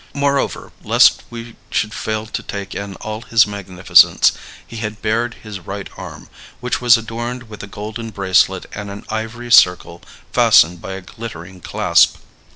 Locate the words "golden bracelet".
7.67-8.65